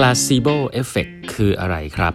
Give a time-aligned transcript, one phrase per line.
[0.00, 2.14] placebo effect คืออะไรครับ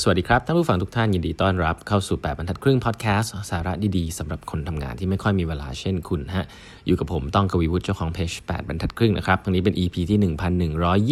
[0.00, 6.46] สวัสดีครับ ท่านผู้ฟังทุกท่านยินดีต้อนรับเข้าสู่ 8บรรทัดครึ่งพอดแคสต์สาระดีๆสำหรับคนทำงานที่ไม่ค่อยมีเวลาเช่นคุณฮะ
[6.86, 10.18] อยู่กับผมต้องกวีวุฒิเจ้าของเพจ8บรรทัดครึ่งนะครับครั้งนี้เป็น EP ที่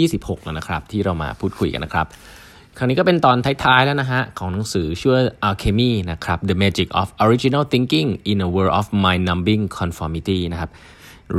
[0.07, 2.07] 1126 แล้วนะครับ ที่เรามาพูดคุยกันนะครับ
[2.77, 5.17] ครั้งนี้ก็เป็นตอนท้ายๆแล้วนะฮะ ของหนังสือชื่อ
[5.48, 10.71] Alchemy นะครับ The Magic of Original Thinking in a World of Mind-Numbing Conformity นะครับ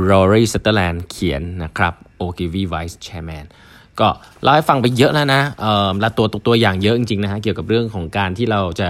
[0.08, 3.46] Rory Sutherland เขียนนะครับ Ogilvy Vice Chairman
[4.00, 4.08] ก็
[4.42, 8.88] เล่าให้ฟังไปเยอะแล้วนะเอ่อละตัวตัวอย่างเยอะจริงๆนะฮะเกี่ยวกับเรื่องของการที่เราจะ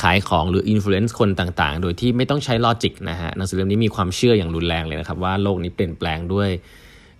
[0.00, 6.48] ขายของหรืออิ f ฟ u เ n นซ์คนต่างๆ โดยที่ไม่ต้องใช้ logic นะฮะหนังสือเล่มนี้มีความเชื่ออย่างรุนแรงเลยนะครับว่าโลกนี้เปลี่ยนแปลงด้วย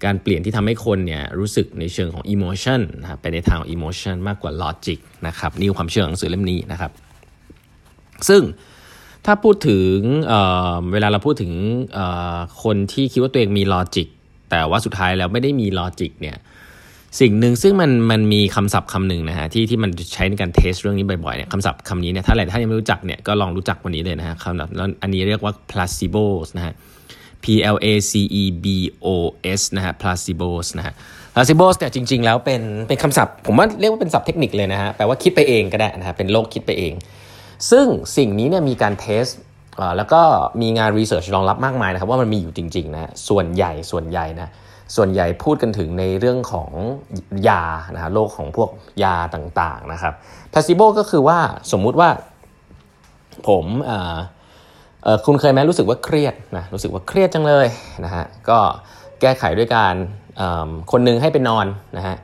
[0.04, 6.90] การเปลี่ยนที่ทำให้คนเนี่ยรู้สึกในเชิงของ emotion นะครับไปในทางของ emotion มากกว่า logic นะครับนี่ความเชื่อของหนังสือเล่มนี้นะครับ
[8.28, 8.42] ซึ่ง
[9.26, 9.96] ถ้าพูดถึง
[10.28, 11.52] เเวลาเราพูดถึง
[12.62, 14.06] คนที่คิดว่าตัวเองมี logic
[14.50, 16.37] แต่ว่าสุดท้ายแล้วไม่ได้มี logic เนี่ย
[17.20, 26.24] สิ่งหนึ่งซึ่งมันมันมีคำศัพท์คำหนึ่งนะฮะที่ที่มันใช้ในการ test เรื่องนี้บ่อยๆเนี่ยคำศัพท์คำนี้เนี่ยถ้าหลายท่านยังไม่รู้จักเนี่ยก็ลองรู้จักวันนี้เลยนะฮะคำแล้วอันนี้เรียกว่า placebo
[26.56, 26.74] นะฮะ
[27.44, 28.66] P L A C E B
[29.04, 29.08] O
[29.58, 30.94] S นะฮะ placebo นะฮะ
[31.34, 36.92] placebo เนี่ยจริง ๆ แล้วเป็นเป็นคำศัพท์ ผมว่าเรียกว่าเป็นศัพท์เทคนิคเลยนะฮะแปลว่าคิดไปเองก็ได้นะฮะเป็นโลกคิดไปเอง
[37.70, 39.24] ซึ่งสิ่งนี้เนี่ยมีการเทส
[39.96, 40.20] แล้วก็
[40.60, 44.48] มีงานรีเสิร์ชรองรับมากมายนะครับว่ามันมีอยู่จริงๆนะส่วนใหญ่ส่วนใหญ่นะ
[44.96, 46.71] ส่วนใหญ่พูดกันถึงในเรื่องของ
[47.49, 47.63] ยา
[47.95, 48.71] นะฮะโรคของพวก
[49.05, 50.15] ยาต่างๆนะครับ
[50.52, 51.38] พาซิโบก็คือว่า
[51.73, 52.10] สมมุติว่า
[53.49, 53.65] ผม
[55.27, 57.66] คุณเคยไหมรู้สึกว่าเครียดนะรู้สึกว่าเครียดจังเลย
[58.05, 58.59] นะฮะก็
[59.21, 59.95] แก้ไขด้วยการ
[60.93, 62.16] คนนึงให้ไปนอนนะฮะ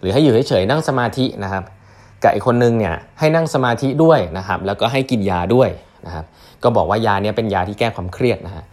[0.00, 1.64] หรือให้อยู่เฉยๆนั่งสมาธินะครับ
[2.22, 5.68] กับอีกคนนึงเนี่ยให้นั่งสมาธิด้วยนะครับแล้วก็ให้กินยาด้วย
[6.06, 6.24] นะครับ
[6.62, 8.64] ก็บอกว่ายาเนี้ยเป็นยาที่แก้ความเครียดนะฮะ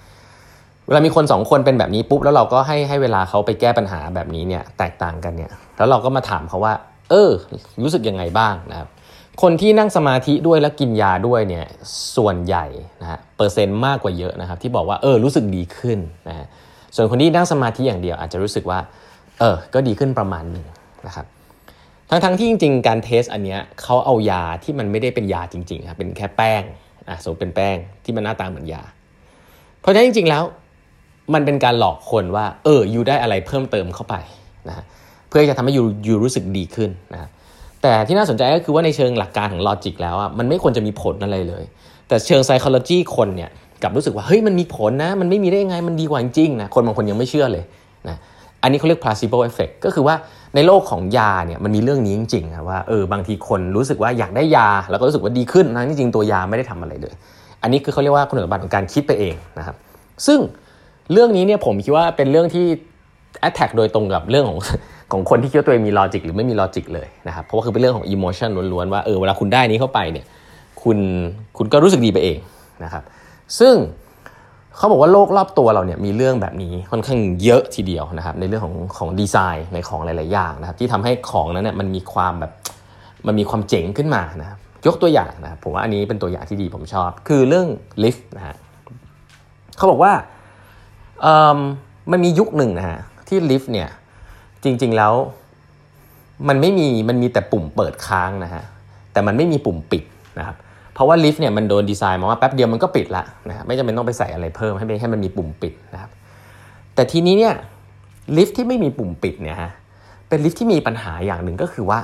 [0.92, 6.74] วลามีคนสองคนเป็นแบบนี้ปุ๊บแล้วเราก็ให้ให้เวลาเขาไปแก้ปัญหาแบบนี้เนี่ยแตกต่างกันเนี่ยแล้วเราก็มาถามเขาว่า
[7.10, 7.30] เออ
[7.84, 8.88] รู้สึกยังไงบ้างนะครับ
[9.42, 11.66] คนที่นั่งสมาธิด้วยและกินยาด้วยเนี่ย
[12.16, 12.66] ส่วนใหญ่
[13.02, 16.00] นะฮะเปอร์เซ็นต์มากกว่าเยอะนะครับ ที่บอกว่าเออรู้สึกดีขึ้น
[16.30, 16.48] นะ
[16.96, 18.80] ส่วนคนที่นั่งสมาธิอย่างเดียวอาจจะรู้สึกว่า
[19.40, 20.66] เออก็ดีขึ้นประมาณหนึ่ง
[21.08, 21.26] นะครับ
[22.10, 26.64] ทั้งทั้งที่จริง ๆ การเทสอันเนี้ยเขาเอายาที่มันไม่ได้เป็นยาจริงๆครับเป็นแค่แป้ง
[27.10, 28.84] อะสมมติเป็นแป้งที่มันหน้าตาเหมือนยา
[29.82, 30.44] เพราะฉะนั้นจริงๆแล้ว
[31.36, 34.16] มันเป็นการหลอกคนว่า เออยูได้อะไรเพิ่มเติมเข้าไป
[34.68, 34.84] นะ
[35.28, 37.30] เพื่อจะทำให้ยูยูรู้สึกดีขึ้นนะ
[37.82, 41.64] แต่ที่น่าสนใจก็คือว่าในเชิงหลักการของลอจิกแล้วอะมันไม่ควรจะมีผลอะไรเลย
[42.08, 43.50] แต่เชิงไซคลอจีคนเนี่ย
[43.82, 47.64] กลับรู้สึกว่าเฮ้ยมันมีผลนะ มันไม่มีได้ยังไงมันดีกว่าจริงนะคนบางคนยังไม่เชื่อเลย
[48.10, 48.18] นะ
[48.62, 50.16] อันนี้เขาเรียก placebo effect ก็คือว่า
[50.56, 57.14] ในโลกของยาเนี่ยมันมีเรื่องนี้จริงๆนะว่าเออบางทีคนรู้สึกว่าอยากได้ยา แล้วก็รู้สึกว่าดีขึ้นนะจริงๆตัวยาไม่ได้ทำอะไรเลย
[57.62, 59.76] อันนี้คือเขาเรียกว่าคุณสมบัติของการคิดไปเองนะครับ
[60.28, 60.40] ซึ่ง
[61.12, 62.66] เรื่องนี้เนี่ยผมคิดว่าเป็นเรื่องที่
[63.48, 64.60] attack โดยตรงกับเรื่องของ
[65.12, 70.26] ของคนที่คิดว่าตัวเองมี logic หรือไม่มี logic เลยนะครับเพราะว่าคือเป็นเรื่องของ emotion ล้วนๆว่าเออเวลาคุณได้นี้เข้าไปเนี่ย
[70.84, 70.98] คุณ
[71.58, 72.38] คุณก็รู้สึกดีไปเอง
[72.84, 73.04] นะครับ
[73.60, 73.76] ซึ่ง
[74.78, 82.52] เขาบอกว่าโลกรอบตัวเราเนี่ยมีเรื่องแบบนี้ค่อนข้างเยอะทีเดียวนะครับในเรื่องของของดีไซน์ในของหลาย ๆ อย่างนะครับที่ทำให้ของนั้นเนี่ยมันมีความแบบ
[83.28, 84.58] มันมีความเจ๋งขึ้นมานะครับ
[84.88, 87.68] ยกตัวอย่างนะครับผมว่าอันนี้เป็นตัวอย่างที่ดีผมชอบ คือเรื่อง
[88.04, 88.56] ลิฟต์นะฮะ
[89.78, 90.14] เขาบอกว่า
[92.12, 93.90] มันมียุคหนึ่งนะฮะที่ลิฟต์เนี่ย
[94.64, 95.14] จริง ๆแล้ว
[96.48, 98.64] มันไม่มีมันมีแต่ปุ่มเปิดค้างนะฮะ
[99.14, 100.04] แต่มันไม่มีปุ่มปิด
[100.40, 100.56] นะครับ
[100.94, 106.12] เพราะว่าลิฟต์เนี่ยมันโดนดีไซน์มาว่าแป๊บเดียวมันก็ปิดละนะฮะไม่จำเป็นต้องไปใส่อะไรเพิ่มให้ให้มันมีปุ่มปิดนะครับ
[106.96, 107.54] แต่ทีนี้เนี่ย
[108.38, 109.72] ลิฟต์ที่ไม่มีปุ่มปิดเนี่ยฮะ
[110.30, 112.00] เป็นลิฟต์ที่มีปัญหาอย่างหนึ่งก็คือว่า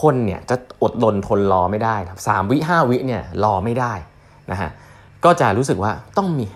[0.00, 3.92] คนเนี่ยจะอดทนทนรอไม่ได้ครับสามวิห้าวิเนี่ยรอไม่ได้
[4.50, 4.70] นะฮะ
[5.24, 6.46] ก็จะรู้สึกว่าต้องมี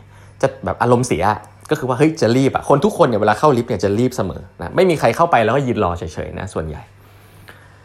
[0.42, 1.24] จะแบบอารมณ์เสีย
[1.70, 6.82] ก็คือว่าเฮ้ยจะรีบอะคนทุกคนเนี่ยเวลาเข้าลิฟต์เนี่ยจะรีบเสมอนะไม่มีใครเข้าไปแล้วก็ยืนรอเฉยๆนะส่วนใหญ่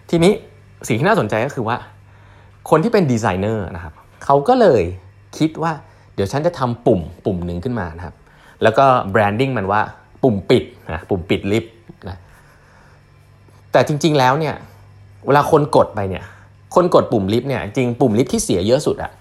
[0.09, 0.33] ทีนี้
[0.87, 1.77] สิ่งที่น่าสนใจก็คือว่า
[2.69, 3.93] คนที่เป็นดีไซเนอร์นะครับ
[4.25, 4.83] เขาก็เลย
[5.37, 5.71] คิดว่า
[6.15, 8.15] เดี๋ยวฉันจะทำปุ่มปุ่มหนึ่งขึ้นมานะครับ
[8.63, 9.81] แล้วก็ branding มันว่า
[10.23, 10.63] ปุ่มปิด
[10.93, 11.73] นะปุ่มปิดลิฟต์
[12.07, 12.17] นะ
[13.71, 14.55] แต่จริง ๆแล้วเนี่ย
[15.27, 16.23] เวลาคนกดไปเนี่ย
[16.75, 19.11] คนกดปุ่มลิฟต์เนี่ยจริงปุ่มลิฟต์ที่เสียเยอะสุดอะ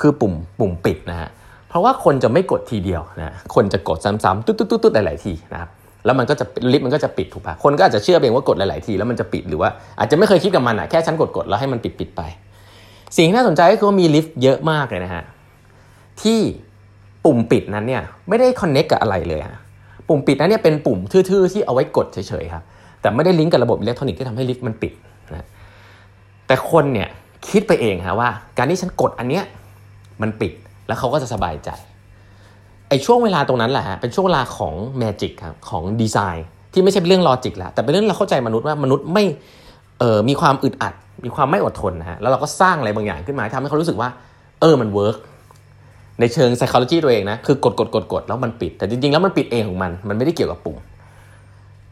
[0.00, 1.28] คือปุ่มปุ่มปิดนะฮะ
[1.68, 5.70] เพราะว่าคนจะไม่กดทีเดียวนะคนจะกดซ้ำๆตุ๊ดๆๆหลายๆทีนะครับ
[6.04, 12.22] แล้วมันก็จะลิฟต์มันก็จะปิดถูกปะคนก็อาจจะเชื่อเองว่ากดหลาย ๆ ทีแล้วมันจะปิดหรือว่าอาจจะไม่เคยคิดกับมันอะแค่ฉันกดกดแล้วให้มันปิดปิดไป
[13.16, 15.24] สิ่งที่น่าสนใจก็คือว่ามีลิฟต์เยอะมากเลยนะฮะ
[16.22, 16.38] ที่
[17.24, 19.58] ปุ่มปิดนั้นเนี่ยไม่ได้คอนเน็กกับอะไรเลยฮะ
[20.08, 22.62] ปุ่มปิดนั้นเนี่ยเป็นปุ่มทื่อ ๆ ที่เอาไว้กดเฉย ๆ ครับ
[23.00, 24.92] แต่ไม่ได้ลิงก์กับระบบอิเล็กทรอนิกส์ที่ทำให้ลิฟต์มันปิด
[25.34, 25.46] นะ
[26.46, 27.08] แต่คนเนี่ย
[27.48, 28.28] คิดไปเองฮะว่า
[28.58, 29.44] การที่ฉันกดอันเนี้ย
[30.22, 30.52] มันปิด
[30.88, 31.70] แล้วเขาก็จะสบายใจ
[32.88, 39.24] ไอ้ช่วงเวลาตรงนั้นแหละฮะเป็นช่วงเวลาของ magic ครับของดีไซน์ที่ไม่ใช่เรื่อง logic แล้วแต่เป็นเรื่องเราเข้าใจมนุษย์ว่ามนุษย์ไม่
[39.98, 40.94] เออมีความอึดอัด
[41.24, 44.08] มีความไม่อดทนนะฮะแล้วเราก็สร้างอะไรบางอย่างขึ้นมาทำให้เขารู้สึกว่า
[44.60, 45.16] เออมัน work
[46.20, 50.78] ในเชิง psychology ตัวเองนะคือกดกดกดกดแล้วมันปิด แต่จริงๆ แล้วมันปิดเองของมัน มันไม่ได้เกี่ยวกับปุ่ม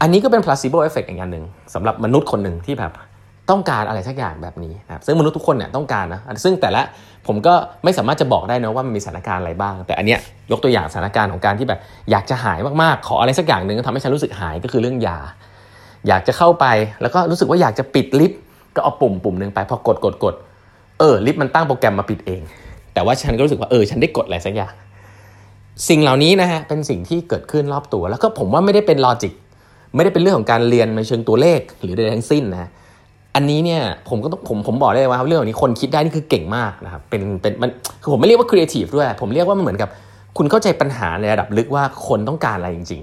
[0.00, 1.44] อันนี้ก็เป็น placebo effect อีกอย่างหนึ่ง
[1.74, 2.92] สำหรับมนุษย์คนหนึ่งที่แบบ
[3.50, 6.82] ต้องการอะไรสักอย่างแบบนี้นะครับซึ่งมนุษย์ทุกคนเนี่ยต้องการนะซึ่งแต่ละ
[7.26, 7.54] ผมก็
[7.84, 10.20] ไม่สามารถจะบอกได้นะว่ามันมีสถานการณ์อะไรบ้าง แต่อันเนี้ย
[10.50, 15.18] ยกตัวอย่างสถานการณ์ของการที่แบบอยากจะหายมากๆ ขออะไรสักอย่างหนึ่งทำให้ฉันรู้สึกหายก็คือเรื่องยา
[16.08, 16.66] อยากจะเข้าไป
[17.02, 18.40] แล้วก็รู้สึกว่าอยากจะปิดลิฟต์
[18.76, 20.34] ก็เอาปุ่มปุ่มหนึ่งไปพอกดกดกด
[20.98, 22.42] เออลิฟต์มันตั้งโปรแกรมมาปิดเอง
[22.94, 24.74] แต่ว่าฉันก็รู้สึกว่าเออฉันได้กดอะไรสักอย่าง
[25.88, 29.32] สิ่งเหล่านี้นะฮะเป็นสิ่งที่เกิดขึ้นรอบตัว แล้วก็ผมว่าไม่ได้เป็นลอจิก
[29.94, 32.70] ไม่ได้เป็นเรื่องของการเรียนในเชิงตัวเลขหรือใดทั้งสิ้นนะ
[33.36, 37.70] อันนี้เนี่ยผมก็ต้องผมผมบอกได้ว่าเรื่องนี้คนคิดได้นี่คือเก่งมากนะครับเป็นเป็นมัน
[38.02, 39.88] คือผมไม่เรียกว่าครีเอทีฟด้วย ผมเรียกว่ามันเหมือนกับ
[40.36, 43.02] คุณเข้าใจปัญหาในระดับลึกว่าคนต้องการอะไรจริง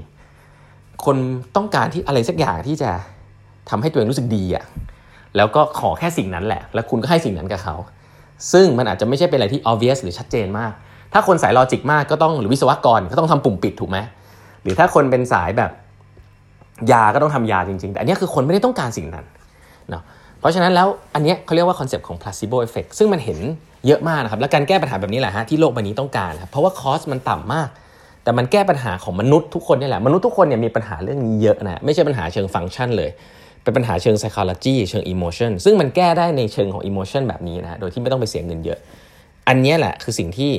[0.52, 1.18] ๆ คน
[1.56, 2.92] ต้องการที่อะไรสักอย่างที่จะ
[3.70, 4.64] ทำให้ตัวเองรู้สึกดีอะ่ะ
[5.38, 7.76] แล้วก็ขอแค่สิ่งนั้นแหละ แล้วคุณก็ให้สิ่งนั้นกับเขา
[8.54, 10.72] ซึ่งมันอาจจะไม่ใช่เป็นอะไรที่ obvious หรือชัดเจนมาก
[11.14, 13.98] ถ้าคนสาย logic มากก็ต้องหรือวิศวกรก็ต้องทำปุ่มปิดถูกไหม
[14.64, 15.72] หรือถ้าคนเป็นสายแบบ
[16.92, 19.26] ยาก็ต้องทำยาจริงๆ แต่อันนี้คือคนไม่ได้ต้องการสิ่งนั้น
[19.90, 20.04] เนาะ
[20.44, 23.40] เพราะฉะนั้นแล้วอันนี้เขาเรียกว่าคอนเซปต์ของ placebo effect ซึ่งมันเห็น
[23.88, 27.70] เยอะมากนะครับและการแก้ปัญหาแบบนี้แหละฮะที่โลกใบนี้ต้องการครับเพราะว่า cost มันต่ำมาก
[28.24, 33.10] แต่มันแก้ปัญหาของมนุษย์ทุกคนนี่แหละมนุษย์ทุกคนเนี่ยมีปัญหาเรื่องนี้เยอะนะไม่ใช่ปัญหาเชิงฟังก์ชันเลย
[33.64, 38.80] เป็นปัญหาเชิง psychology เชิง emotion ซึ่งมันแก้ได้ในเชิงของ emotion แบบนี้นะโดยที่ไม่ต้องไปเสียเงินเยอะ
[39.48, 40.52] อันนี้แหละคือสิ่งที่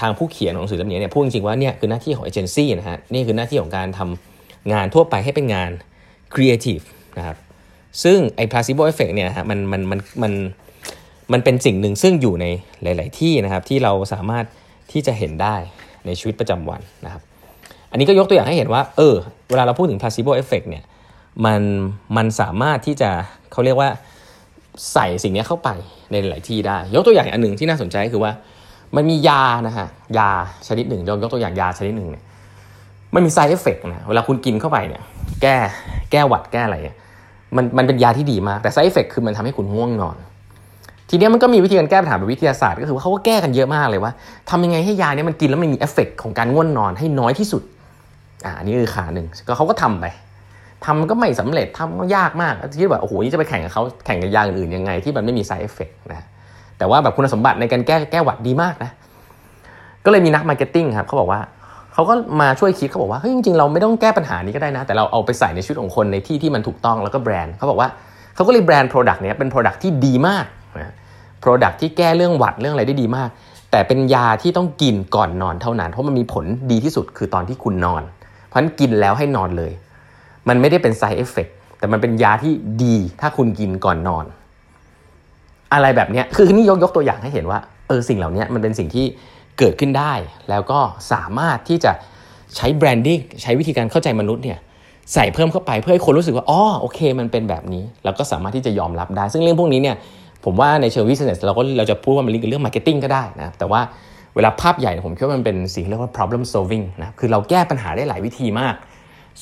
[0.00, 5.70] ทางผู้เขียนของสื่อเล่มนี้เนี่ยพูดจริงๆว่าเนี่ยคือหน้าที่ของเอเจนซี่นะฮะนี่คือหน้าที่ของการทำงานทั่วไปให้เป็นงาน
[6.34, 6.84] creative
[7.18, 7.36] นะครับ
[8.02, 10.32] ซึ่งไอ้ placebo effect เนี่ยฮะมันมันมันมัน
[11.32, 12.46] มันเป็นสิ่งหนึ่งซึ่งอยู่ใน
[12.82, 14.44] หลาย ๆ ที่นะครับที่เราสามารถ
[14.92, 15.56] ที่จะเห็นได้
[16.06, 17.22] ในชีวิตประจำวันนะครับ
[17.90, 19.16] อันนี้ก็ยกตัวอย่างให้เห็นว่าเออ
[19.50, 20.84] เวลาเราพูดถึง placebo effect เนี่ย
[21.46, 21.62] มัน
[22.16, 23.10] มันสามารถที่จะ
[23.52, 23.90] เขาเรียกว่า
[24.92, 25.68] ใส่สิ่งนี้เข้าไป
[26.12, 28.32] ในหลายที่ได้ ยกตัวอย่างอันหนึ่งที่น่าสนใจคือว่า
[28.96, 30.30] มันมียานะฮะยา
[30.68, 32.24] ชนิดหนึ่งยกตัวอย่างยาชนิดหนึ่งเนี่ย
[33.14, 35.02] มันมี side effect นะเวลาคุณกินเข้าไปเนี่ย
[35.42, 35.56] แก้
[36.10, 36.76] แก้หวัดแก้อะไร
[37.56, 40.16] มันมันเป็นยาที่ดีมากแต่ side effect คือมันทำให้คุณง่วงนอน
[41.10, 44.12] ทีนี้มันก็มีวิธีการแก้ปัญหาแบบวิทยาศาสตร์ก็คือว่าเขาก็แก้กันเยอะมากเลยว่า
[44.50, 47.62] ทำยังไงให้ยาเนี้ยมันกินแล้วมันมีเอฟเฟกของการง่วงนอนให้น้อยที่สุด
[48.44, 50.04] อ่านี่คือขาหนึ่งก็เขาก็ทำไป
[50.84, 56.26] ทำก็ไม่สำเร็จทำก็ยากมากคิดว่าโอ้โหนี่จะไปแข่งกับเขาแข่งกับยาอื่นยังไง ที่มันไม่มี side effect นะ
[56.78, 58.90] แต่ว่าแบบคุณสมบัติในการแก้แก้หวัดดีมากนะ
[60.04, 61.40] ก็เลยมีนัก marketing ครับเขาบอกว่า
[61.94, 67.88] เขาก็มาช่วยคิดเขาบอกว่าเฮ้ยจริงๆเราไม่ต้องแก้ปัญหานี้ก็ได้นะ แต่เราเอาไปใส่ในชีวิตของคนในที่ที่มันถูกต้องแล้วก็แบรนด์เขาบอกว่า
[68.34, 70.44] เขาก็เลยแบรนด์ product เนี้ยเป็น product ที่ดีมาก
[70.80, 70.94] นะ
[71.40, 73.28] product ที่แก้เรื่องหวัดเรื่องอะไรได้ดีมาก
[73.70, 78.02] แต่เป็นยาที่ต้องกินก่อนนอนเท่านั้น เพราะมันมีผลดีที่สุดคือตอนที่คุณนอน
[78.46, 79.72] เพราะฉะนั้นกินแล้วให้นอนเลย
[80.48, 81.48] มันไม่ได้เป็น side effect
[81.78, 82.52] แต่มันเป็นยาที่
[82.84, 84.24] ดีถ้าคุณกินก่อนนอน
[85.74, 87.58] อะไรแบบเนี้ยคือนี่ยกยกตัวอย่างให้เห็นว่า
[87.88, 89.06] เออสิ่งเหล่านี้มันเป็นสิ่งที่
[89.58, 90.14] เกิดขึ้นได้
[90.50, 90.80] แล้วก็
[91.12, 91.92] สามารถที่จะ
[92.56, 94.58] ใช้ branding ใช้วิธีการเข้าใจมนุษย์เนี่ย
[95.14, 99.96] ใส่เพิ่มเข้าไปเพื่อให้คนรู้สึกว่าอ๋อโอเค มันเป็นแบบนี้ แล้วก็สามารถที่จะยอมรับได้ ซึ่งเรื่องพวกนี้เนี่ย
[100.44, 103.80] ผมว่าในเชิงวิสัยเราก็เราจะพูดว่ามันลิงก์กับเรื่อง marketing ก็ได้นะแต่ว่า
[104.34, 108.74] เวลาภาพใหญ่ผมคิดว่ามันเป็นสิ่งเรียกว่า problem solving นะคือเราแก้ปัญหาได้หลายวิธีมาก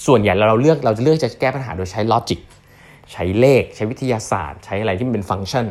[0.06, 2.40] ส่วนใหญ่เราเลือกเราจะเลือกจะแก้ปัญหาโดยใช้ลอจิก
[3.12, 5.66] ใช้เลข ใช้วิทยาศาสตร์ ใช้อะไรที่มันเป็นฟังก์ชัน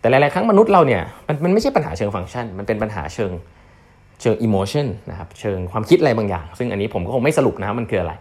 [0.00, 3.30] แต่หลาย ๆ ครั้งมนุษย์เราเนี่ยมันมันไม่ใช่ปัญหาเชิงฟังก์ชัน มันเป็นปัญหาเชิง
[4.20, 8.12] เชิงอิโมชันนะครับเชิงความคิดอะไรบางอย่าง ซึ่งอันนี้ผมก็คงไม่สรุปนะครับมันคืออะไร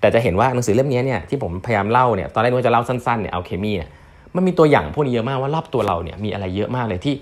[0.00, 3.90] แต่จะเห็นว่าหนังสือเล่มนี้เนี่ยที่ผมพยายามเล่าเนี่ยตอนแรกว่าจะเล่าสั้นๆเนี่ยเอาเคมีเนี่ย
[4.34, 7.14] มันมีตัวอย่างพวกนี้เยอะมากว่ารอบตัวเราเนี่ยมีอะไรเยอะมากเลยที่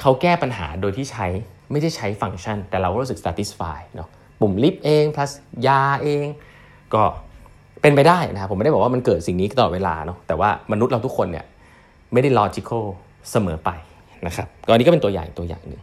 [0.00, 1.26] เขาแก้ปัญหาโดยที่ใช้
[1.72, 4.08] ไม่ได้ใช้ฟังก์ชัน แต่เราก็รู้สึก satisfy เนาะ
[4.40, 5.30] ปุ่มลิฟต์เอง plus
[5.66, 6.26] ยาเอง
[6.94, 7.02] ก็
[7.82, 11.44] เป็นไปได้นะครับผมไม่ได้บอกว่ามันเกิดสิ่งนี้ตลอดเวลาเนาะแต่ว่ามนุษย์เราทุกคนเนี่ย
[12.12, 12.84] ไม่ได้ logical
[13.30, 13.70] เสมอไป
[14.26, 15.82] นะครับก็อันนี้ก็เป็นตัวอย่างตัวอย่างหนึ่ง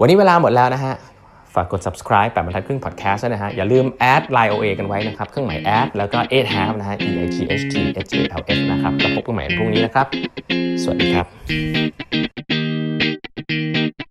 [0.00, 0.94] วันนี้เวลาหมดแล้วนะฮะ
[1.54, 6.72] ฝากกด subscribe แปดบรรทัดครึ่ง podcast นะฮะ อย่าลืม add line OA กันไว้นะครับ เครื่องหมาย add แล้วก็ eight half
[6.80, 10.06] นะฮะ e i g h t h a l f นะครับ แล้วพบกันใหม่พรุ่งนี้นะครับ
[10.82, 11.24] สวัสดีครั
[14.04, 14.07] บ